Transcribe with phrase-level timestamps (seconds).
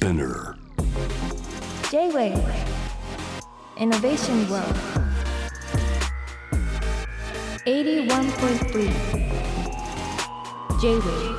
[0.00, 0.56] Spinner.
[1.90, 2.40] J-Wave.
[3.76, 4.74] Innovation World.
[7.66, 8.90] 81.3
[10.80, 11.36] J-Wave.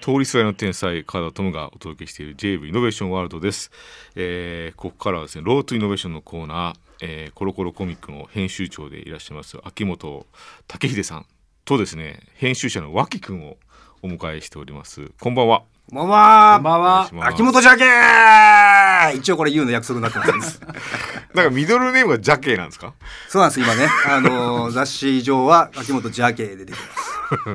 [0.00, 3.70] 通りすがりの天才川田智がお届けしている JV イノベーションワールドです、
[4.16, 10.26] えーここからはですねロートイノベーションのコーナー、えーコロコロコミックの編集長でいらっしゃいます秋元
[10.66, 11.26] 武秀さん
[11.70, 13.56] とですね編集者の脇くんを
[14.02, 16.60] お迎えしておりますこんばんはこんばんは。
[16.60, 20.60] お願いします秋元ジャケ一応これ言うの約束になってます。
[21.34, 22.92] なんかミドルネームがジャケなんですか？
[23.28, 23.88] そうなんです、今ね。
[24.06, 27.09] あのー雑誌上は秋元ジャケで出てます。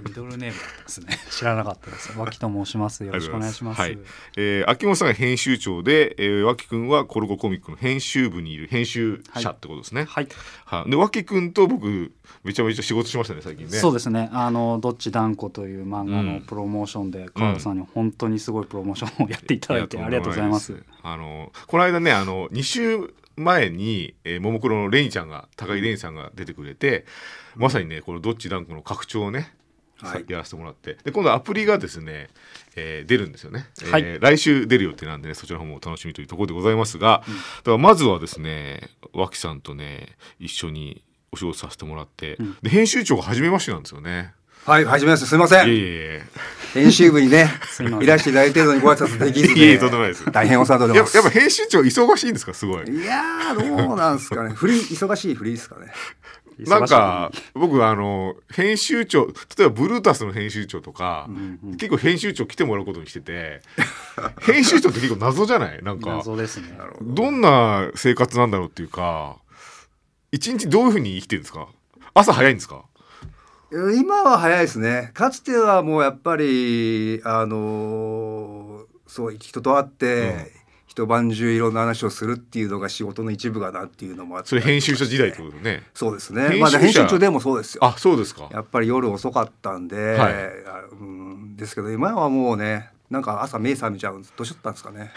[0.06, 1.18] ミドルネームなんですね。
[1.30, 2.18] 知らなかったです。
[2.18, 3.04] 脇と申します。
[3.04, 3.82] よろしくお願いします。
[3.82, 3.98] はい
[4.38, 10.06] えー秋元さんが編集長で、えー、脇くんはコロコロコミックの編集部にいる編集者ってことですね。
[10.06, 10.28] はい、
[10.66, 13.72] はい、で脇くんと僕めちゃめちゃ仕事しましたね最近ね。
[13.78, 14.30] そうですね。
[14.34, 20.84] あのどっち断固という漫画うんのプロモーションで川田さんに本当にすごいプロモーションをやっていただいてありがとうございます。
[21.04, 27.06] あのこの間ねあの2週前に、えー、ももクロのレニちゃんが高木レニさんが出てくれて、
[27.56, 29.48] まさにねこのどっちダンクの拡張をね、はい
[30.28, 32.30] やらせてもらってで今度アプリがですね、
[32.76, 37.24] えー出るんですよね、えーはい来週出る予定なんでねそちらの方もお楽しみというところでございますが、
[37.58, 41.02] だからまずはですね脇さんとね一緒に
[41.32, 44.34] お仕事させてもらって、んで編集長が初めましてなんですよね。
[44.66, 45.72] はい、はじめまして、すみませいえいん。
[45.72, 46.24] え
[46.80, 50.32] い編集部にね すいらしていただいてるのにご挨拶できずえいえいえでとんでもないです。
[50.32, 51.16] 大変お世話になってます。
[51.18, 52.90] やっぱやっぱ編集長忙しいんですかすごい。
[52.90, 54.54] いやー、どうなんですかね。
[54.56, 55.92] フリー、忙しいフリーですかね。
[56.60, 61.30] なんか僕あの編集長例えばブルータスの編集長とか、
[61.78, 63.62] 結構編集長来てもらうことにしてて
[64.42, 65.84] 編集長って結構謎じゃない？
[65.84, 66.78] なんか謎ですね。
[67.02, 69.38] どんな生活なんだろうっていうか
[70.32, 71.68] 一日どういうふうに生きてるんですか？
[72.14, 72.86] 朝早いんですか？
[73.72, 75.12] 今は早いですね。
[75.14, 80.52] かつてはもうやっぱり、あのーそう、人と会って、
[80.96, 84.50] 一晩中いろんな話をするっていうのが仕事の一部かなっていうのもあって。
[84.50, 85.84] それ編集者時代ってことね。
[85.94, 86.58] そうですね。
[86.58, 87.84] まあ編集長でもそうですよ。
[87.84, 88.48] あそうですか。
[88.50, 90.34] やっぱり夜遅かったんで、はい。
[90.66, 94.34] あうん、ですけど今はもうねなんか朝目覚めちゃうんです。
[94.38, 95.12] どうしちゃったんですかね。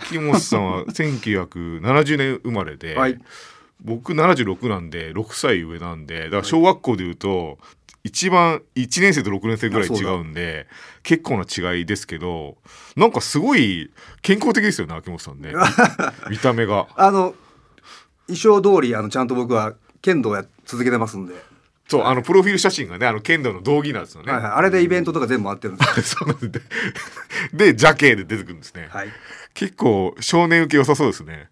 [0.00, 3.20] 秋元さんは1970年生まれで、はい。
[3.82, 7.58] 僕76なんで6歳上なんでだから小学校でいうと
[8.04, 10.66] 一番1年生と6年生ぐらい違うんで
[11.02, 12.56] 結構な違いですけど
[12.96, 13.92] なんかすごい
[14.22, 15.52] 健康的ですよね秋元さんね。
[16.30, 16.88] 見た目が。
[16.96, 17.34] あの
[18.26, 21.34] 衣装通りあのちゃんと僕は剣道をや続けてますんで、
[21.88, 26.02] そうあのプロフィール写真がねあの剣道の道着なんですよね、はいはい、あれでイベントとか全部回ってるんですよ。
[26.02, 26.60] そうなんで。
[27.52, 29.08] でジャケで出てくるんですね、はい
[29.54, 31.48] 結構少年受け良さそうですね。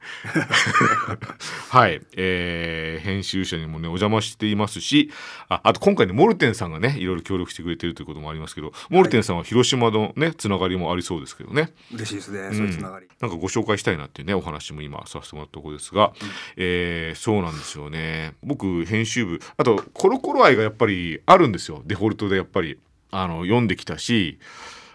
[1.68, 5.10] はい、えー編集者にもねお邪魔していますし
[5.48, 11.72] ああと今回ねモルテンさんがねいろいろ協力してくれてるということもありますけどモルテンさんは広島のねつながりもありそうですけどね。
[11.92, 13.06] 嬉しいですね、そういうつながり。
[13.20, 16.12] なんかご紹介したいなっていうねお話も今させてもらったところですが、
[16.56, 18.34] えーそうなんですよね。
[18.42, 21.82] 僕編集部あとコロコロ愛がやっぱりあるんですよ。
[21.86, 22.78] デフォルトでやっぱり
[23.10, 24.38] あの読んできたし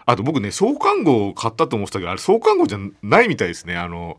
[0.06, 3.76] あと僕ね創刊号を買ったと思ってたけどあれ創刊号じゃないみたいですね。
[3.76, 4.18] あの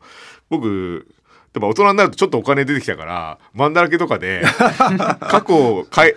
[0.50, 1.08] 僕
[1.56, 4.44] やっぱ大人になるとちょっとお金出てきたから漫だらけとかで
[5.22, 6.14] 過去を買い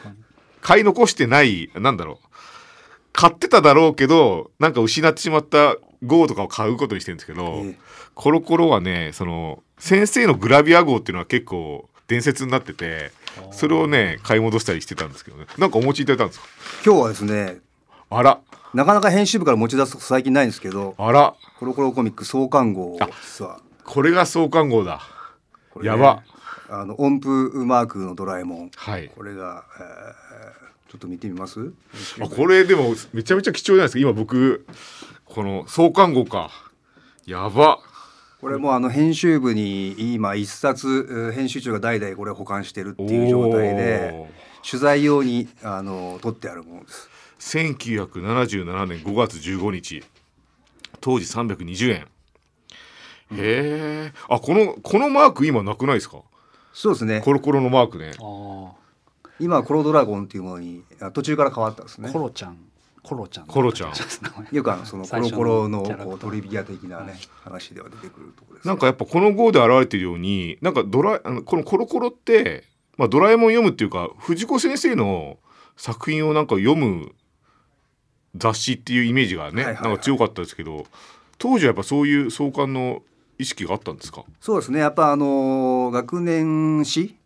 [0.60, 2.26] 買い残してないなんだろう。
[3.12, 7.78] 買ってただろうけどなんか失ってしまった号とかを買うことにしてるんですけど、ええ。
[8.14, 13.12] コロコロはねその先生のグラビア号っていうのは結構伝説になってて
[13.52, 15.46] それをね買い戻したりしてたんですけどね。
[15.58, 16.46] なんかお持ちいただいたんですか？
[16.84, 17.58] 今日はですね
[18.10, 18.40] あら
[18.74, 21.34] なかなか編集部から持ち出すこと最近ないんですけどあら。
[21.58, 25.00] コロコロコミック創刊号を実はこれが創刊号だ。
[25.80, 26.22] ねやば。
[26.68, 28.70] あの音符マークのドラえもん。
[28.76, 29.10] はい。
[29.14, 31.72] これが、えーちょっと見てみます？
[32.20, 33.98] あこれでもめちゃめちゃ貴重じゃないですか。
[34.00, 34.66] 今僕
[35.24, 36.50] この創刊号か。
[37.26, 37.78] やば。
[38.40, 44.28] これもあの編集部に今一冊えー編集長が代々これを保管してるっていう状態で
[44.68, 47.09] 取材用にあの取ってあるものです。
[47.40, 50.04] 1977年5月15日。
[51.00, 51.96] 当時320円。
[51.96, 52.06] へ
[53.32, 54.12] え。
[54.28, 56.22] あこのこのマーク今なくないですか？
[56.72, 57.22] そうですね。
[57.24, 58.12] コロコロのマークね。
[58.20, 58.72] あ
[59.40, 62.12] 今はコロドラゴンっていうものにあ途中から変わったんですあ、ね。
[62.12, 62.58] コロちゃん、
[63.02, 63.92] コロちゃん、コロちゃん。
[64.54, 72.64] よくあのそのコロコロのこうトリビア的なね話では出てくるところです、なんかやっぱこの号で現れてるようになんかドラあのこのコロコロって、
[72.98, 75.38] まあ、ドラえもん読むっていうか藤子先生の
[75.78, 77.12] 作品をなんか読む
[78.36, 79.84] 雑誌っていうイメージがね、はいはいはい。
[79.84, 80.86] なんか強かったですけど
[81.38, 83.02] 当時はやっぱそういう創刊の
[83.38, 84.24] 意識があったんですか？
[84.40, 84.80] そうですね。
[84.80, 87.16] やっぱあの学年誌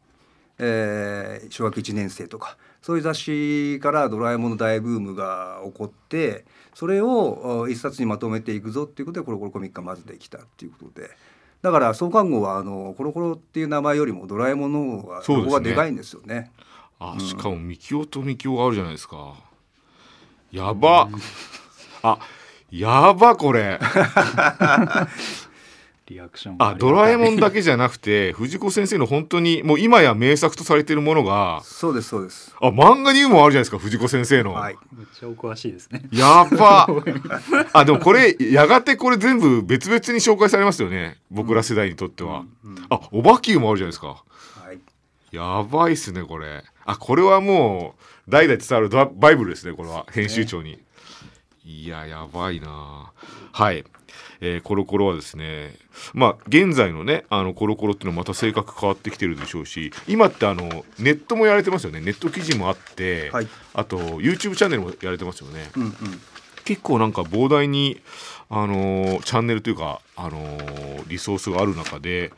[0.58, 11.10] えー小学1年生とかそういう雑誌から「ドラえもん」の大ブームが起こってそれをお一冊にまとめていくぞっていうことでコロコロコミックがまずできたっていうことで。
[11.62, 16.52] だから創刊号はあのコロコロっていう名前よりもドラえもんの方がここがでかいんですよね。
[17.00, 19.34] あしかもミキオとミキオがあるじゃないですか
[20.54, 21.08] やば。
[22.04, 22.18] あ
[22.70, 23.80] やばこれ。
[26.06, 26.56] リアクション。
[26.60, 32.54] あドラえもんだけけじゃなくて藤子先生の本当にもう今や名作とされているものがそうですそうです。
[32.60, 34.76] あ漫画にもあるじゃないですか藤子先生の、はい。
[34.96, 36.04] めっちゃお詳しいですね。
[36.12, 36.86] やば。
[37.72, 41.18] あでもこれやがてこれ全部別々に紹介されますよね。
[41.32, 42.44] 僕ら世代にとっては、
[42.90, 44.06] あおばきゅうもあるじゃないですか。
[44.06, 44.78] はい。
[45.32, 46.62] やばいっすねこれ。
[46.84, 50.78] あこれはもう代々伝わるバイブルですねこれは編集長に、
[51.64, 53.12] いややばいな。
[53.52, 53.84] はい、
[54.40, 55.76] えーコロコロはですね
[56.12, 62.00] まあ現在のねあのコロコロっていうのはまた性格変わってきてるでしょうし今ってあのネットもやられてますよね。
[62.00, 63.48] ネット記事もあって、はい。
[63.74, 65.94] あと YouTube チャンネルもやられてますよね、うんうん。
[66.64, 68.00] 結構なんか膨大に、
[68.50, 72.32] あのーチャンネルというか、あのーリソースがある中で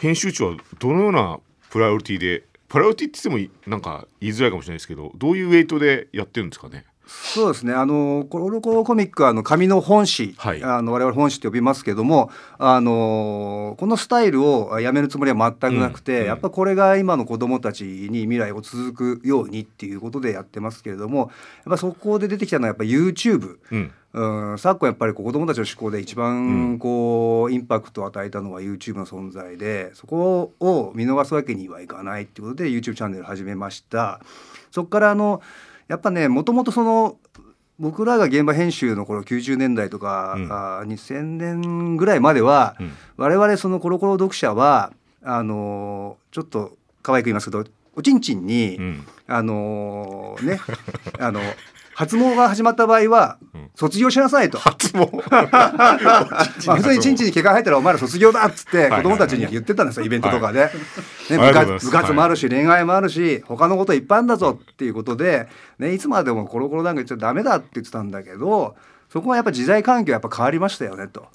[0.00, 1.38] 編集長はどのような
[1.70, 6.84] プライオリティでプラオティって言ってもなんか言いづらいかもしれないですけどどういうウェイトでやってるんですかね？
[7.08, 7.72] そうですね。
[7.72, 10.62] あのコロコロコミックはあの紙の本誌、はい。
[10.62, 21.28] あの我々本誌って呼びますけども、あのこのスタイルをやめるつもりは全くなくて、うんやっぱこれが今の子どもたちに未来を続くようにっていうことでやってますけれども、やっ
[21.70, 23.56] ぱそこで出てきたのはやっぱ YouTube。
[23.70, 23.92] うん。
[24.10, 34.20] うん、昨今やっぱりこう子どもたちの思考で一番こう、インパクトを与えたのは YouTube の存在でそこを見逃すわけにはいかないっていうことで YouTube チャンネル始めました。
[34.70, 35.42] そこからあの
[35.88, 37.18] やっぱねもともとその
[37.78, 40.52] 僕らが現場編集の頃90年代とか、うん。
[40.52, 42.92] あー2000年ぐらいまでは、うん。
[43.16, 44.92] 我々そのコロコロ読者は
[45.22, 47.64] あのちょっと可愛く言いますけど
[47.94, 49.06] おちんちんに、うん。
[49.26, 50.60] あのーね
[51.18, 51.40] あの
[51.98, 53.70] 発毛が始まった場合は、うん。
[53.74, 54.58] 卒業しなさいと。
[54.58, 54.98] 発毛
[55.32, 56.46] まあ、
[56.76, 60.70] 普通にちんちんに毛が生えたらお前ら卒業だっつってはい子供たちには言ってたんですよイベントとかで、
[61.28, 65.48] ね、部活部活もあるし、恋愛もあるし他のこといっぱいあるんだぞっていうことで、
[65.80, 68.76] ね、いつまでもコロコロなんか言っちゃダメだって言ってたんだけど
[69.12, 71.26] そこはやっぱ時代環境やっぱ変わりましたよねと。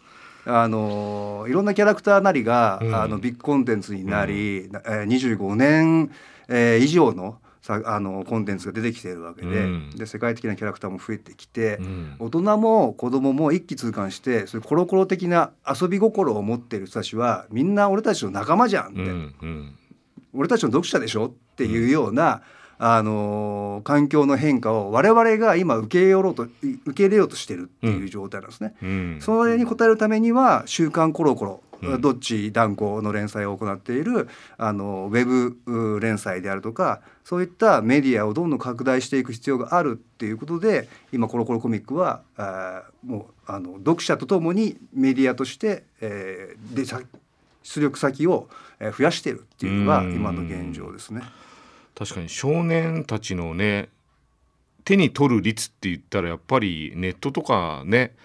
[0.46, 2.96] あのいろんなキャラクターなりが、うん。
[2.96, 6.10] あのビッグコンテンツになり、えー25年、
[6.48, 9.90] えー以上のさあのコンテンツが出てきているわけで,、うん。
[9.96, 12.16] で世界的なキャラクターも増えてきて、うん。
[12.20, 19.76] 大人も子供も一気通貫してそういうコロコロ的な遊び心を持ってる人たちはみんな俺たちの仲間じゃんって、うんうん。
[20.34, 22.42] 俺たちの読者でしょっていうような、
[22.80, 26.52] あのー環境の変化を我々が今受け入れようと受
[26.94, 28.76] け入れようとしてるっていう状態なんですね。
[28.82, 29.18] うん。
[29.22, 34.28] それに応えるためには「週刊コロコロ」うんどっち断固の連載を行っている
[34.58, 47.02] あのウェブう連載であるとかそういったメディアをどんどん拡大していく必要があるっていうことで今コロコロコミックはあーもうあの読者とともにメディアとして、えーでさ
[47.64, 48.50] 出力先を
[48.80, 51.22] えー増やしているっていうのがうん今の現状ですね。
[51.96, 53.90] 確かに少年たちのね
[54.84, 58.16] 手に取る率って言ったらやっぱりネットとかね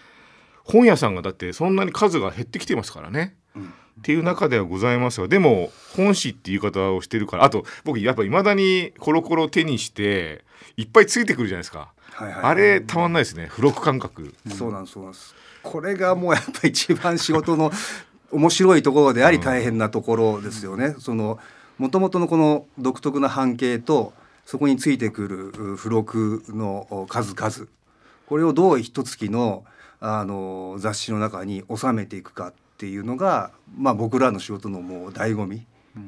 [0.65, 3.38] 本屋さんがだってそんなに数が減ってきてますからね。
[3.57, 10.45] うんっていう中ではございますがでも本誌っていう言い方をしてるからあと僕やっぱいまだにコロコロ手にして
[10.77, 13.47] いっぱいついてくるじゃないですか、はいはいあれたまんないですね。
[13.49, 14.35] 付録感覚。
[14.49, 15.37] そうなんですそうなんです。
[15.63, 17.71] これがもうやっぱ一番仕事の
[18.33, 20.97] 面白いところであり大変なところですよね。
[20.99, 21.39] その
[21.79, 24.13] 元々のこの独特な半径と
[24.45, 27.69] そこについてくるう付録の数々。
[28.27, 29.65] これをどう一月の
[30.01, 35.67] あの雑誌の中に収めていくかっていうのが、まあ、僕らの仕事のもう醍醐味。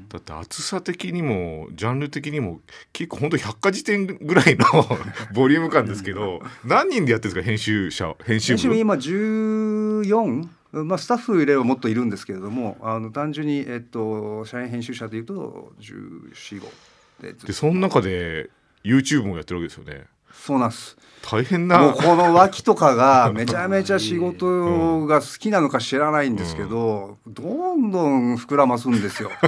[0.09, 2.61] だって厚さ的にもジャンル的にも
[2.93, 4.65] 結構本当百科事典ぐらいの
[5.35, 7.49] ボリューム感ですけど何人でやってるんですか？
[7.50, 8.57] 編集者編集部？
[8.57, 10.49] 編集部今14
[10.85, 16.61] まあ、スタッフ入れればもっといるんですけれどもあの単純に、えっと、社員編集者でいうと1415
[17.23, 18.50] ででその中で
[18.85, 20.97] YouTube もやってるわけですよねそうなんです。
[21.23, 29.31] 大変もうなこの脇とかが めちゃめちゃ仕事が好きなのか知らないんですけど、どんどん膨らますんですよ。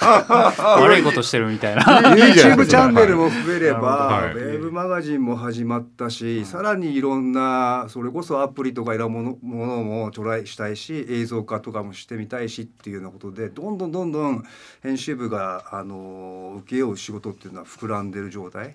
[0.00, 1.82] 悪いことしてるみたいな。
[1.82, 4.34] YouTube チャンネルも増えれば、はい。
[4.34, 14.44] ウェブマガジンも始まったし、さらにいろんなそれこそアプリとかいろんなものものもトライしたいし映像化とかもしてみたいしっていうようなことでどんどんどんどん
[14.82, 18.74] 編集部があの請け負う仕事っていうのは膨らんでる状態。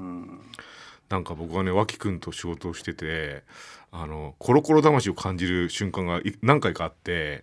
[0.00, 0.40] うん。
[1.08, 3.42] なんか僕はね脇くんと仕事をしてて
[3.90, 7.42] あのコロコロ魂を感じる瞬間がい何回かあって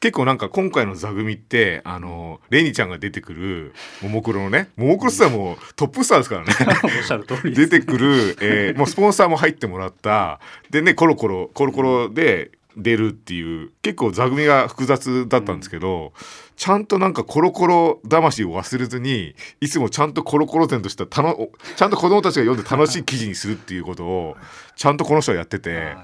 [0.00, 3.72] 結構なんか今回の座組ってあのレニちゃんが出てくる
[4.02, 6.52] ももクロのねももクロスターもうトップスターですからね。
[6.84, 7.70] おっしゃる通りです。
[7.70, 10.38] 出てくる、えーもうスポンサーも入ってもらった。
[10.68, 16.12] でねコロコロコロコロで出るっていう結構座組が複雑だったんですけど、
[16.56, 24.36] ちゃんとなんかコロコロ魂を忘れずにいつもちゃんとコロコロ店としたたのちゃんと子供たちが読んで楽しい記事にするっていうことを
[24.76, 25.96] ちゃんとこの人はやってて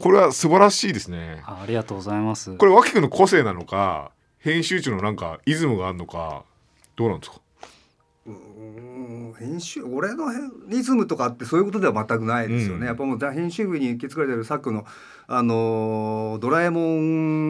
[0.00, 1.42] これは素晴らしいですね。
[1.44, 2.56] あありがとうございます。
[2.56, 6.44] これ脇君の個性なのか編集長のなんかイズムがあるのか
[6.96, 7.40] どうなんですか？
[9.38, 10.26] 編集俺の
[10.68, 12.86] リズムとかってそういうことでは全くないですよね、うん。
[12.86, 14.86] やっぱもう編集部に受け継がれてるさっきの
[15.28, 16.80] 「あのードラえも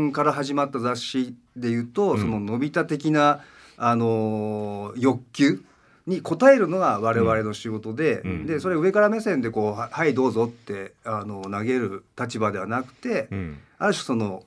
[0.09, 2.21] ん」から始まった雑誌でいうと、うん。
[2.21, 3.41] そののび太的な、
[3.77, 5.63] あのー欲求
[6.07, 8.47] に応えるのが我々の仕事で,、うん。
[8.47, 13.59] でそれ上から目線でこう「ははいどうぞ」ってあの投げる立場ではなくて、うん。
[13.79, 14.43] ある種その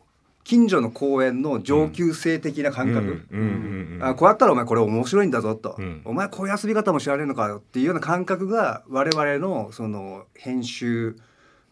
[0.49, 3.39] 近所の公園の上級生的な感覚、うん。
[3.39, 3.39] うん。
[3.39, 3.97] うん。
[3.97, 4.03] うん。
[4.03, 6.01] あこうやったらお前これ面白いんだぞと、うん。
[6.05, 11.15] お前こういう遊び方も知らねえのかよっていうような感覚が我々のその編集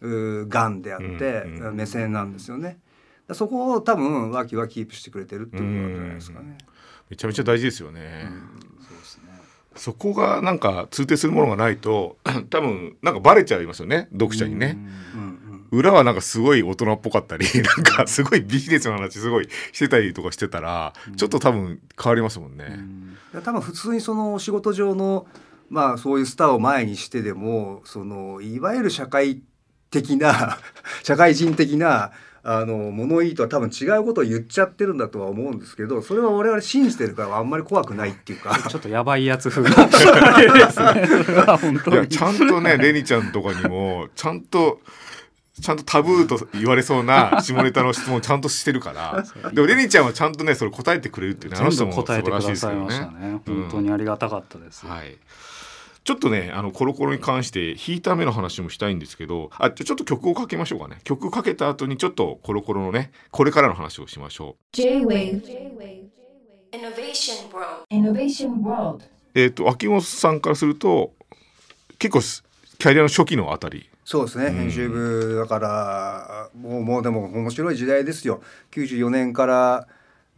[0.00, 1.66] 眼であって、うん。
[1.66, 1.74] うん。
[1.74, 2.78] 目線なんですよね。
[3.26, 6.58] だそこを多分脇はキープしてくれてるっていうことじゃないですかね。
[7.10, 8.28] めちゃめちゃ大事ですよね。
[8.88, 9.22] そうですね。
[9.74, 12.16] そこがなんか通底するものがないと
[12.48, 14.06] 多分なんかバレちゃいますよね。
[14.12, 14.78] 読者にね。
[15.14, 15.22] うん。
[15.22, 15.27] うん
[15.70, 22.78] 裏はなんかすごい大人っぽかったり なんかすごいビジネスの話すごいしてたりとかしてたらちょっと多分変わりますもんね。
[23.32, 25.26] いや多分普通にその仕事上の
[25.68, 29.42] まあそういうスターを前にしてでもそのいわゆる社会
[29.90, 30.58] 的な
[31.02, 32.10] 社会人的な
[32.44, 38.56] あの物言いとは多分違うことを言っちゃってるんだとは思うんですけどそれは我々信じてるからあんまり怖くないっていうか。
[38.68, 41.24] ちょっとやばいやつ風なですね。
[41.26, 41.96] それは本い当に。
[41.96, 44.80] やちゃんとねレニちゃんとかにもちゃんと
[45.60, 49.24] ちゃんとタブーと言われそうな 下ネタの質問をちゃんとしてるから。
[49.52, 53.20] でもレニちゃんはちゃんとねそれ答えてくれるっていうねあの人も素晴らしい答えてくだですよねさいました。
[53.20, 53.40] ね。
[53.46, 53.54] うん。
[53.62, 55.16] 本当にありがたかったです、はい。
[56.04, 60.98] ちょっとねあのコロコロに関して弾いた目の話もしたいんですけどあじゃあちょっと曲をかけましょうかね。
[61.04, 65.42] 曲かけた後にちょっとコロコロのねこれからの話をしましょ J-Wave
[66.72, 67.86] Innovation World.
[67.90, 71.12] Innovation World うえっ、と秋元さんからすると
[71.98, 72.44] 結構す
[72.78, 74.48] キャリアの初期のあたりそうですね。
[74.48, 74.54] ん。
[74.54, 78.40] 編集部だからもうもうでも面白い時代ですよ。
[78.70, 79.86] 94年から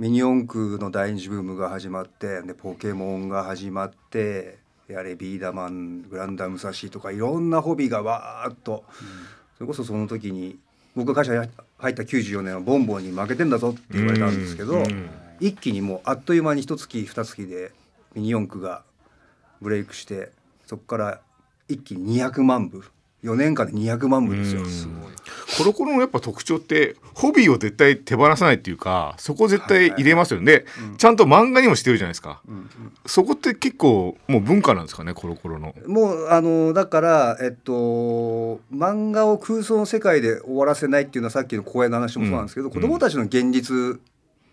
[0.01, 4.59] ミニ四駆の第二次ブームが始まってでポケモンが始まって
[4.89, 8.83] やれビーダマングランダムサシとかいろんなホビーがわーっと、
[9.57, 10.59] それこそその時に
[10.97, 11.49] 僕が会社に
[11.79, 15.09] 入った94年はボンボンに負けてんだぞって言われたんですけど、うん。
[15.39, 17.71] 一気にもうあっという間に一月二月で
[18.17, 18.83] ミニ四駆が
[19.61, 20.33] ブレイクして
[20.67, 21.21] そこから
[21.69, 22.83] 一気に200万部
[23.23, 24.63] 4年間で200万部ですよ。
[24.63, 24.71] うん。
[24.71, 25.13] すごい
[25.59, 32.41] コロコロのやっぱ特徴ってホビーを絶対手放さないっていうかそこ絶対入れますよね、でちゃんと漫画にもしてるじゃないですか、
[33.05, 35.75] そこって結構もう文化なんですかねコロコロの。
[35.87, 37.73] もうあのだからえっと
[38.73, 42.73] 漫画を空想の世界で終わらせないっていうのはさっきの公演の話もそうなんですけど、うん。
[42.73, 44.01] 子どもたちの現実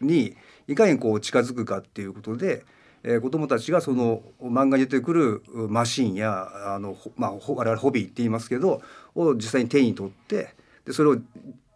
[0.02, 0.36] に
[0.68, 2.66] いかにこう近づくかっていうことで、
[3.04, 8.82] えー、子どもたちがその漫画に出てくるうマシンやあの、ほまあ、ほ我々ホビーって言いますけど
[9.16, 10.54] を実際に手に取って
[10.86, 11.18] でそれを、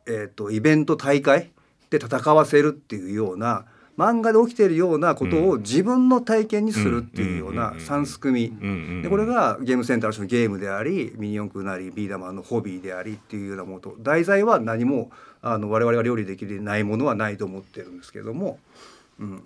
[0.08, 1.52] えー、とイベント大会
[1.90, 3.66] で戦わせるっていうような
[3.98, 7.56] 漫画で起きているようなことを自分の体験にするっていうよううん。
[7.56, 8.52] な三すくみ。
[9.04, 15.12] でこれがゲームセンターのゲームでありミニ四駆なりビーダマンのホビーでありっていうようなものと題材は何も
[15.42, 18.60] あの我々が料理できないものはないと思ってるんですけども、
[19.20, 19.44] うん、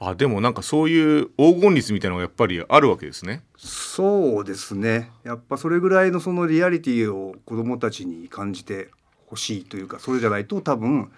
[0.00, 3.42] あでもなんかそういう黄金率みたいなのがやっぱりあるわけですね。
[3.56, 8.90] そうですねやっぱそれぐらいのそのリアリティを子どもたちに感じて
[9.26, 11.10] ほしいというかそれじゃないと多分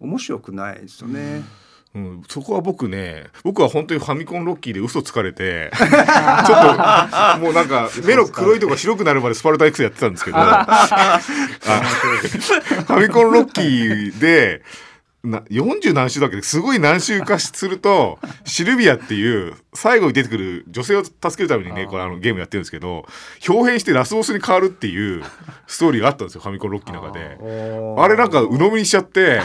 [0.00, 1.44] 面白くないですよね。
[1.94, 14.62] うん、そこは僕ね僕は本当にファミコンロッキーで嘘つかれて ちょっともうなんか目の黒いとこ白くなるまでスパルタ X やってたんですけどあファミコンロッキーで
[15.30, 23.06] な40何週だけですごい何週かすると シルビアっていう最後に出てくる女性を助けるためにねこれあのゲームやってるんですけど
[23.48, 25.22] 表変してラスボスに変わるっていう
[25.66, 27.38] ストーリーがあったんですよファミコンロッキーの中で。
[27.98, 29.40] あれなんか鵜呑みにしちゃって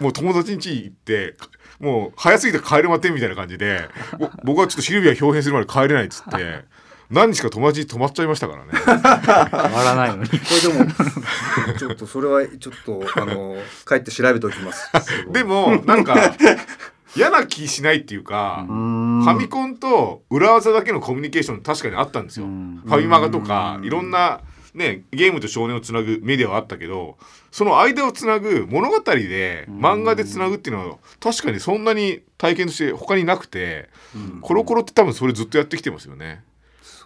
[0.00, 1.36] もう友達ん家行って
[1.80, 3.88] もう早すぎて帰れまてんみたいな感じで
[4.18, 6.64] ぼ僕はちょっとシルビア表変するまで帰れないっつって
[7.10, 8.72] 何日か友達に泊まっちゃいましたからね。
[8.74, 14.90] 変わらないのにこれでもちょっとそれはちょっとあの帰って調べておきます。
[15.32, 16.36] でもなんか
[17.16, 22.46] 嫌な気しないっていうか、フファミコンと裏技だけのコミュニケーション確かにあったんですよ。
[22.46, 24.40] うんファミマガとかうんいろんな、
[24.74, 27.16] ね、ゲームと少年をつなぐメディアはあったけど
[27.50, 36.44] その間をつなぐ物語でうん漫画でつなぐっていうのは確かにそんなに体験として他になくてうんコロコロって多分それずっとやってきてますよね。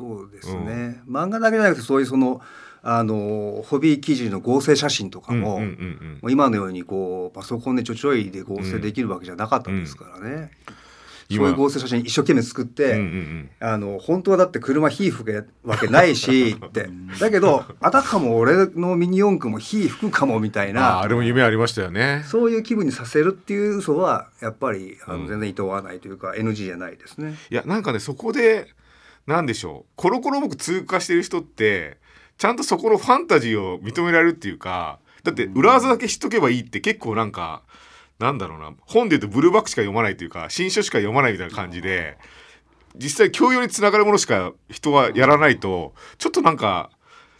[0.02, 2.40] そうですね、漫画だけじゃなくてそういうその
[2.82, 5.60] あのホビー記事の合成写真とかも,、
[6.28, 10.50] 今のようにこうパソコンでちょちょいで合成できるわけじゃなかったんですからね、
[11.30, 13.50] そういう合成写真一生懸命作って、うんうんうん。
[13.60, 16.88] あの本当はだって車火吹くわけないしって。
[17.20, 22.24] だけどあたかも俺のミニ四駆も火吹くかもみたいなあれも夢ありましたよね。
[22.26, 25.22] そういう気分にさせるっていう嘘はやっぱりあうん。
[25.22, 27.36] の全然意図はないというか NG じゃないですね。
[27.50, 28.68] いやなんかねそこで
[29.26, 29.92] なんでしょう。
[29.96, 31.98] コロコロ僕通過してる人って
[32.38, 37.62] ちゃんとそこのファンタジーを認められるっていうかだって裏技だけ知っとけばいいって結構なんか
[38.18, 38.72] なんだろうな。
[38.80, 42.18] 本で言うとブルーバックしか読まないというか新書しか読まないみたいな感じで
[42.96, 46.90] 実際教養につながるものしか人はやらないとちょっとなんか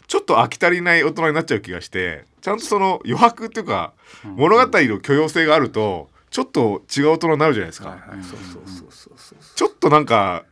[0.06, 3.92] ちょっと飽き足りない大人になっちゃう気がしてちゃんとその余白っていうか
[4.24, 7.90] 物語の許容性があるとちょっと違う大人になるじゃないですか。
[7.90, 9.38] はいはい、そうそうそうそうそう。
[9.54, 10.44] ちょっとなんか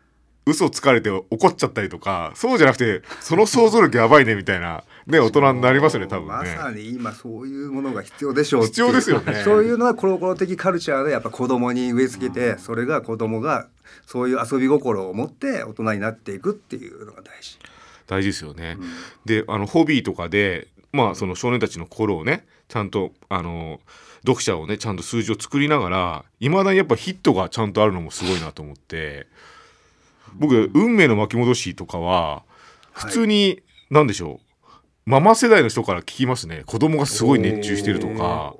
[0.51, 6.57] 嘘つかれて怒っちゃったりとかそうじゃなくてその想像力やばいねみたいなね大人になりますよね多分まね。
[6.57, 13.69] さに今そういうものが必要でしょう必要ですよねそういうのはコロコロ的カルチャーでやっぱ子供に植え付けて、それが子供が
[14.07, 17.59] そういう遊び心を持って大人になっていくっていうのが大事。
[18.07, 18.77] 大事ですよね。
[19.25, 23.81] であのホビーとかでまあその少年たちの心をねちゃんとあの
[24.27, 29.27] 読者をねちゃんと数字を作りながらいまだにやっぱヒットがちゃんとあるのもすごいなと思って
[30.35, 32.43] 僕「運命の巻き戻し」とかは
[32.93, 34.71] 普通に何でしょう
[35.07, 38.55] ママ世代の人から聞きますね子供がすごい熱中してるとか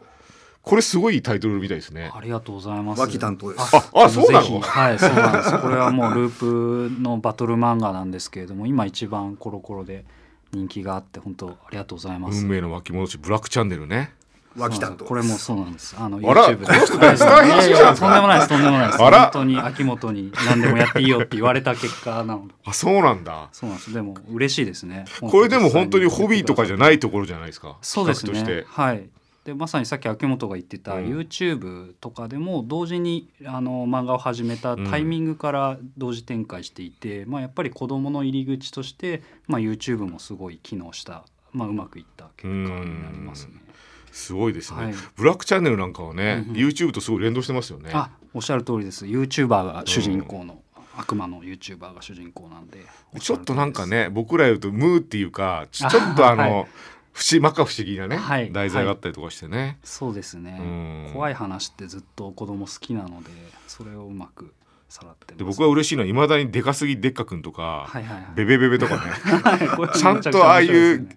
[0.63, 2.11] これすごいタイトルみたいですね。
[2.15, 3.01] ありがとうございます。
[3.01, 3.77] 脇担当です。
[3.77, 4.61] ああそうなの？
[4.61, 5.59] はい、そうなんです。
[5.59, 10.05] これはもうループのバトル漫画なんですけれども、今一番コロコロで
[10.53, 12.43] 人気があって本当ありがとうございます。
[12.43, 14.13] 運命の巻き戻しブラックチャンネルね。
[14.57, 15.97] 脇担当ですこれもそうなんです。
[15.99, 18.49] あのあら YouTube でこの人ねスター編集者なんですかいやいやとんでもないです。
[18.49, 19.03] とんでもないです。
[19.03, 22.55] あら本当に秋元に何でもやっていいよって言われた結果なので。
[22.65, 23.49] あそうなんだ。
[23.53, 23.93] そうなんです。
[23.93, 25.05] でも嬉しいですね。
[25.21, 27.77] これでも本当にホビーとかじゃないところじゃないですか。
[27.83, 28.63] そうです企画として。
[28.63, 29.09] ねはい
[29.45, 43.70] でまさにさっき秋元が言ってた、うん YouTube とかでも同時にあの漫画を始めたタイミングから同時展開していて、まあ、やっぱり子どもの入り口として、まあ、YouTube もすごい機能した、まあ、うまくいった結果になりますね。
[44.13, 44.95] すごいですね、はい。
[45.17, 46.69] ブラックチャンネルなんかはね、うんうん。
[46.69, 47.91] YouTube とすごい連動してますよね。
[47.93, 49.07] あおっしゃる通りです。
[49.07, 50.63] YouTuber が主人公の、
[50.97, 52.85] 悪魔の YouTuber が主人公なんで。
[53.19, 56.67] ちょっとなんかね僕ら言うとムーっていうかちょっとあの、はい。
[57.13, 58.53] 不思不思議なね、はい。
[58.53, 59.79] 題材があったりとかしてね。
[59.83, 60.59] そうですね。
[60.61, 61.13] うん。
[61.13, 63.31] 怖い話ってずっと子供好きなので
[63.67, 64.55] それをうまく
[64.89, 65.39] さらってます。
[65.39, 68.25] で僕は嬉しいのはいまだにでかすぎでっかくんとか、はいはいはい。
[68.37, 69.03] ベベベベとかね。
[69.95, 71.09] ちゃんとああいう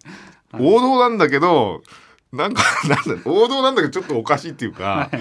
[0.54, 1.84] 王道なんだけど
[2.34, 5.20] なんか なんだ王道なんだけどちょっとおかしいっていうか、はい。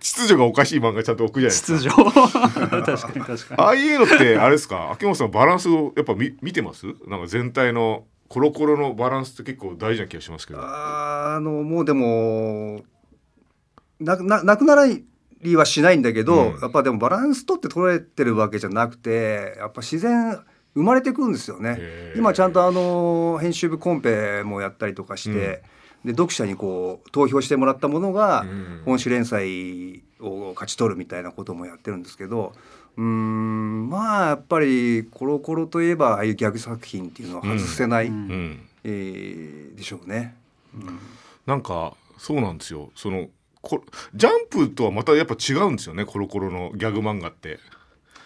[0.00, 1.78] 秩序がおかしい漫画ちゃんと置くじゃないですか。
[1.78, 2.80] 秩序。
[2.86, 3.62] 確かに確かに。
[3.62, 4.90] ああいうのってあれですか？
[4.92, 6.86] 秋元さんバランスをやっぱ見見てます？
[7.06, 10.60] なんか全体のコロコロのバランスって結構大事な気がしますけど。
[10.62, 12.82] あのもうでも
[14.00, 16.60] なななくならりはしないんだけど、うん。
[16.60, 20.38] やっぱでもバランス取って取れてるわけじゃなくてやっぱ自然
[20.74, 22.12] 生まれてくるんですよね。
[22.16, 25.62] 今ちゃんとあの編集部コンペもやったりとかして、
[26.04, 28.82] で読者にこう投票してもらったものがうん。
[28.84, 32.52] 本誌連載を勝ち取るみたいなこともやってるんですけど。
[32.96, 38.14] うーんまあやっぱりコロコロといえばああいうギャグ作品っていうのは外せない、うん。
[38.14, 40.34] うん、えーでしょうね。
[40.74, 40.98] うん。
[41.46, 42.90] なんかそうなんですよ。
[42.94, 43.28] その
[43.62, 43.82] こ
[44.14, 47.58] ジャンプとはまたやっぱ違うんですよねコロコロのギャグ漫画って。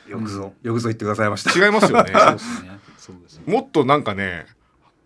[0.09, 1.53] よくぞ、よくぞ言ってくださいました。
[1.53, 2.13] 違いますよね。
[2.13, 2.81] そうですね。
[2.99, 3.53] そうですね。
[3.53, 4.47] もっとなんかね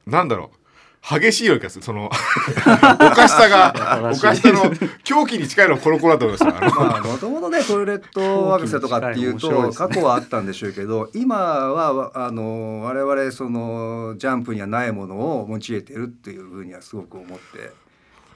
[0.06, 0.65] なんだろう
[1.08, 1.84] 激しいような気がする。
[1.84, 4.72] そのおかしさが おかしさの
[5.04, 6.50] 狂気に近いのはコロコロだと思います。
[6.50, 17.72] よあのまあ、もともとねトイレット博士とかっていうと過去はあったんでしょうけど今はあの我々そのジャンプにはないものを用いてるっていうふうにはすごく思って、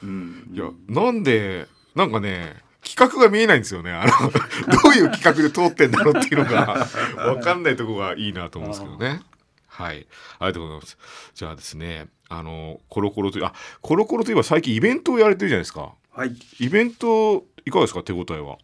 [0.05, 3.93] うん、いやなんでなんかね企画が見えないんですよね。
[3.93, 4.31] あの
[4.83, 6.87] どういう企画で通ってんだろうっていうのが
[7.35, 9.21] 分かんないとこがいいなと思うんですけどね。
[9.67, 10.07] はい。
[10.39, 10.99] ありがとうございます。
[11.35, 15.93] じゃあですねあのコロコロというあコロコロといえば最近イベントをやれてるじゃないですか。
[16.13, 16.35] はい。
[16.61, 18.03] イベントいかがですか？
[18.03, 18.57] 手応えは。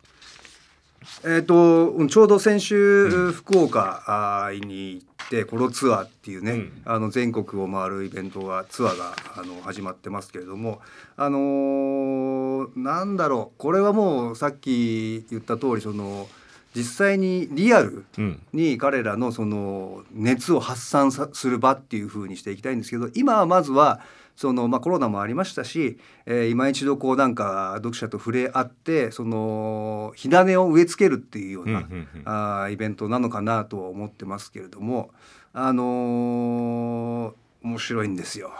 [1.25, 6.83] えっ、とうんちょうど先週、福岡あーに行ってコロツアーっていうね、うん。
[6.85, 10.81] あの全国を回るイベントがツアーがあの始まってますけれども
[11.17, 16.29] あのーなんだろうこれはもうさっき言った通りその
[16.77, 18.43] 実際にリアルうん。
[18.53, 24.01] に彼らのその熱を発散さする場っていう風にしていきたいんですけど今はまずは
[24.37, 32.23] その、まあ、コロナもありましたし、えー今一度こうなんか読者と触れ合ってその火種を植え付けるっていうような、うんうんうん。
[32.27, 35.11] あーイベントなのかなとは思ってますけれども
[35.55, 38.53] あのー面白いんですよ。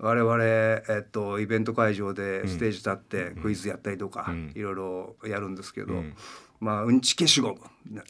[0.00, 4.52] 我々、えっと、イベント会場でステージ立ってクイズやったりとか、うん。
[4.54, 6.14] いろいろやるんですけど、うん
[6.60, 7.60] まあうんち消しゴム。
[7.90, 8.02] ね。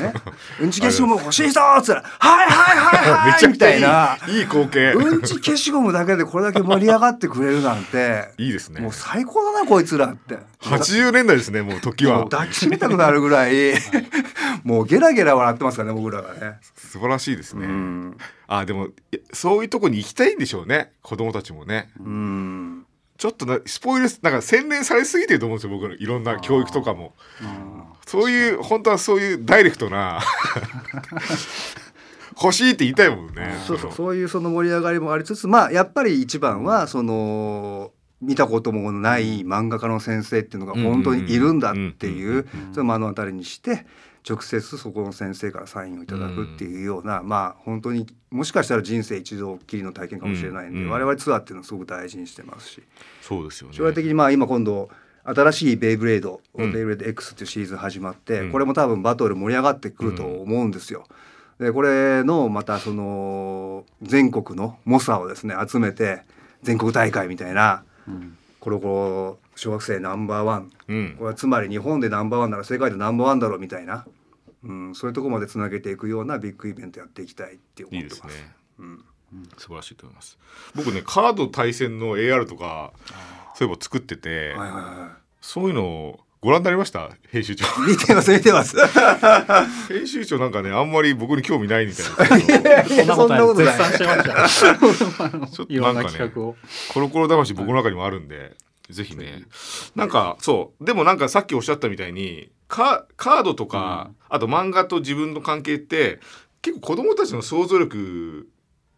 [0.60, 4.18] うんち消しゴム欲しい人っつら「はいはいはいはい」みたいな。
[4.28, 4.92] いい光景。
[4.92, 8.80] うんち消しゴムだけでこれだけ盛り上がってくれるなんて いいですね。
[8.80, 10.38] もう最高だなこいつらって。
[10.60, 12.24] 80年代ですねもう時は。
[12.24, 13.74] 抱きしめたくなるぐらい
[14.64, 16.58] もうゲラゲラ笑ってますからね僕らがね。
[16.74, 18.16] 素晴らしいですね、うん。
[18.48, 18.88] あでも
[19.32, 21.90] そういうとこに行きたいんでしょうね子供たちもね。
[21.98, 22.86] うん。
[23.20, 27.14] ちょっとなスポイルなんか洗練されすぎてると思うんですよ僕のいろんな教育とかも
[28.10, 30.20] そういう本当はそういうダイレクトな
[32.42, 33.96] 欲しいって言いたいもんねそうそうの。
[33.96, 43.86] そういうその盛り上がりもありつつまあやっぱり一番はその見たこともない漫画家の先生っていうのが本当にいるんだっていうそれを目の当たりにして
[44.28, 50.90] 直接そこの先生からサインをいただくっていうようなまあ本当にもしかしたら人生一度きりの体験かもしれないんでうん。
[50.90, 52.82] 我々ツアーっていうのはすごく大事にしてますし。
[53.22, 53.76] そうですよね。
[53.76, 54.88] 将来的にまあ今今度
[55.34, 56.72] 新しいベイブレード、うん。
[56.72, 58.52] ベイブレード X っていうシーズン始まって、うん。
[58.52, 61.06] これも多分バトル盛り上がってくると思うんですよ。
[61.58, 66.22] でこれのまたその全国の猛者をですね集めて
[66.62, 68.36] 全国大会みたいなうん。
[68.60, 70.70] コロコロ小学生ナンバーワン。
[70.88, 71.14] うん。
[71.18, 74.06] これはつまり日本でナンバーワンなら世界でナンバーワンだろうみたいな、
[74.64, 78.24] うん、そういうところまでつなげていくようなビッグイベントやっていきたいって思いってます。
[78.24, 78.54] いですね。
[78.78, 79.04] うん。
[79.58, 80.38] 素晴らしいと思います。
[80.74, 82.92] 僕ねカード対戦の AR とか
[83.54, 87.10] そういえば作ってて、はいはいはそういうのをご覧になりました？
[87.30, 87.66] 編集長。
[87.84, 88.76] い、 見てます見てます。
[89.88, 92.36] 編集長なんかねあんまり僕に興味ないみたいな。
[92.36, 93.76] んですけどそんなことない。
[93.92, 96.56] ちょっといろんななんかね企画を。
[96.92, 98.56] コロコロ魂僕の中にもあるんで、
[98.88, 99.44] ぜひね。
[99.94, 100.84] なんかそう。
[100.84, 106.20] でもなんかさっきおっしゃったみたいにカカードとか、あと漫画と自分の関係って
[106.62, 108.48] 結構子供たちの想像力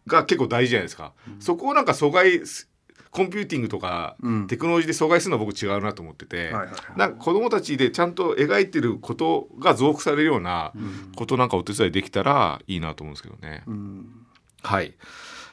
[0.07, 2.69] が結構大事じゃないですか、そこをなんか阻害す
[3.13, 4.47] コンピューティングとか、うん。
[4.47, 10.73] テクノロジーで阻害するのは僕違うなと思ってて、はいはいなんか子供たちでちゃんと描いてることが増幅されるような
[11.15, 13.63] ことなんかお手伝いできたらいいなと思うんですけどね。
[13.67, 14.25] うん。
[14.63, 14.95] はい。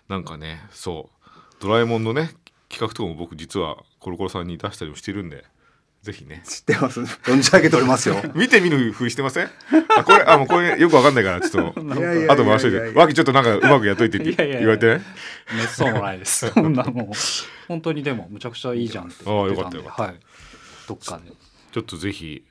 [0.08, 1.30] なんかねそう。
[1.60, 2.30] ドラえもんのね
[2.70, 5.44] 企画とかも僕実はコロコロさんに出したりもしてるんで
[6.02, 6.42] ぜひね。
[6.46, 7.00] 知ってます。
[7.00, 8.16] 存じ上げておりますよ。
[8.34, 9.50] 見て見ぬふりしてません？
[9.98, 11.80] あこれあもうこれよくわかんないからちょっと。
[11.82, 12.78] いやいやいやあと回しといて。
[12.98, 14.58] わきちょっとなんかうまくやっといてっていやいやいや。
[14.60, 14.86] 言われて。
[14.98, 15.02] ね
[15.56, 16.48] めっそうもないです。
[16.54, 17.16] そんなもう。
[17.68, 20.02] 本当にでもむちゃくちゃいいじゃんってああよかったよかった。
[20.04, 20.14] はい。
[20.88, 21.32] どっかで。
[21.72, 22.44] ちょっとぜひ。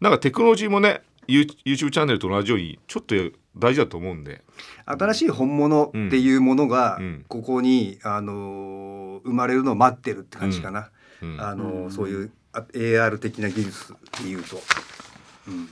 [0.00, 3.14] なんかテクノロジーもね You- YouTube チャンネルと同じようにちょっと
[3.56, 4.42] 大事だと思うんで。
[4.86, 7.24] 新しい本物っていうものがうん。
[7.28, 10.90] ここに、あのー生まれるのを待ってるって感じかな、
[11.22, 11.40] うん。
[11.40, 12.30] あのーうんそういうあ
[12.72, 14.60] AR 的な技術っていうと、
[15.48, 15.68] うん、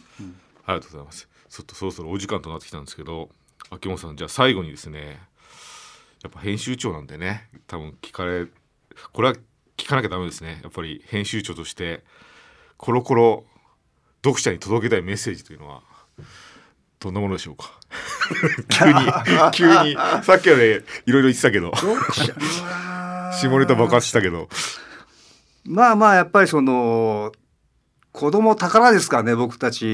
[0.66, 1.28] ありがとうございます。
[1.48, 3.28] ちょっとそろそろお時間となってきたんですけど、
[3.70, 5.20] 秋元さんじゃあ最後にですね、
[6.22, 8.46] やっぱ編集長なんでね、多分聞かれ、
[9.12, 9.34] これは
[9.76, 10.60] 聞かなきゃダメですね。
[10.62, 12.04] やっぱり編集長として
[12.76, 13.44] コロコロ
[14.24, 15.82] 読者に届けたいメッセージというのは
[17.00, 17.78] どんなものでしょうか？
[19.52, 21.72] 急に急にさっきまでいろいろ言ってたけど、
[23.32, 24.48] 下ネタ爆発したけど、
[25.64, 27.32] まあまあやっぱりその
[28.12, 29.88] 子供宝ですからね僕たち、え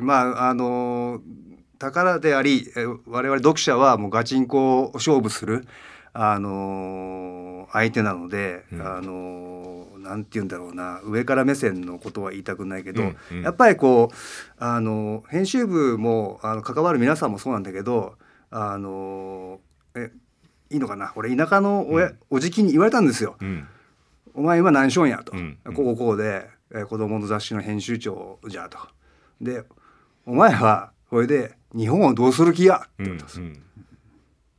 [0.00, 1.20] ーまああの
[1.78, 5.66] 宝でありえー我々読者はもうガチンコ勝負する
[6.14, 8.82] あの相手なので、うん。
[8.82, 13.42] あのなんて言うんだろうな上から目線のことは言いたくないけど、うんうん。
[13.42, 14.16] やっぱりこう
[14.58, 18.14] あの編集部もあの関わる皆さんもそうなんだけど
[18.50, 19.60] あの
[19.94, 20.10] え
[20.70, 21.12] いいのかな？
[21.16, 22.18] 俺田舎の親、うん。
[22.30, 23.36] おじきに言われたんですよ。
[23.40, 23.66] うん、
[24.34, 25.58] お前今何しょんやと、うん。
[25.64, 28.78] うんこうこうで、えー子供の雑誌の編集長じゃと。
[29.40, 29.64] で
[30.26, 32.86] お前はこれで日本をどうする気や？
[32.98, 33.62] うん、うん、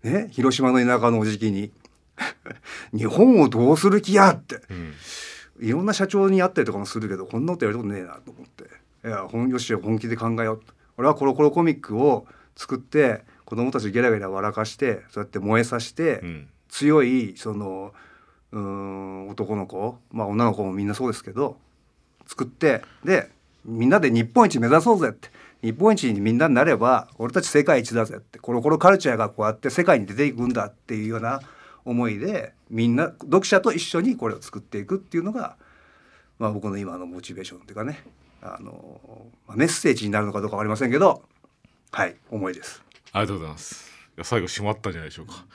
[0.04, 1.72] ね広島の田舎のおじきに。
[2.94, 4.62] 日本をどうする気やって。
[5.60, 8.66] うん、いろんな社長に会ったりとかもするけどこんなことやることねえなと思って。
[9.06, 10.62] いやほんよし本気で考えよう
[10.98, 17.94] 俺はコロコロコミックを作って子供たちゲラゲラ笑かしてそうやって燃えさせて、うん、強いその
[18.54, 19.98] うん男の子。
[20.12, 21.58] まあ女の子もみんなそうですけど
[22.28, 23.30] 作ってで
[23.66, 25.30] みんなで日本一目指そうぜって。
[25.64, 28.38] 日本一にみんなになれば俺たち世界一だぜって。
[28.38, 31.42] コロコロカルチャーがこうやって世界に出ていくんだっていうような
[31.86, 35.56] 思いでみんな読者と一緒にこれを作っていくっていうのが、
[36.38, 38.04] まあ、僕の今のモチベーションっていうかね。
[38.42, 41.24] あの、まあ、メッセージになるのかどうか分かりませんけど
[41.92, 42.84] はい思いです。
[43.14, 43.90] ありがとうございます。
[44.22, 45.46] 最後締まったんじゃないでしょうか。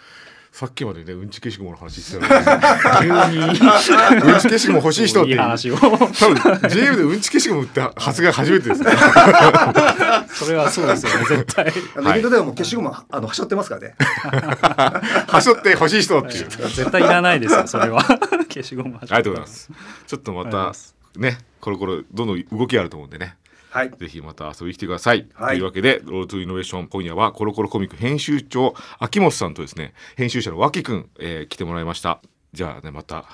[0.59, 3.47] さっきまでねうんち消しゴムの話してたのに急に
[4.27, 5.77] うんち消しゴム欲しい人っていい話を。
[5.77, 8.91] 多分 JM でうんち消しゴムって発言初めてですね。
[10.35, 11.73] それはそうですよね絶対。
[11.99, 13.95] あのイベントではもう消しゴムあのはしょってますからね。
[15.31, 16.49] はしょって欲しい人っていう。
[16.49, 18.03] 絶対いらないですよそれは。
[18.03, 19.71] 消しゴムはありがとうございます。
[20.09, 20.73] ちょっとまた
[21.17, 23.37] ねコロコロどんどん動きあると思うんでね
[23.71, 23.91] はい。
[23.91, 25.29] ぜひまた遊びに来てください。
[25.35, 32.21] はいというわけで、ロードトゥイノベーション今夜はコロコロコミック編集長秋元さんとですね、編集者の脇くん、えー来てもらいました。
[32.53, 33.25] じゃあねまた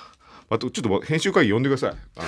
[0.49, 1.97] またちょっと編集会議呼んでください。
[2.17, 2.23] あ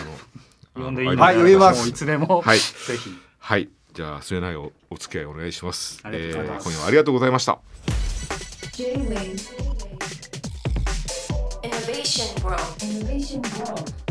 [0.77, 3.69] の呼んでいいはい呼びますもういつでも、はいぜひはい。
[3.93, 5.99] じゃあ末永いおお付き合いお願いします。
[6.03, 7.59] ありがとうございます今夜はありがとうございました。
[8.73, 9.57] J-Wave
[11.63, 12.61] Innovation World.
[12.79, 14.06] Innovation World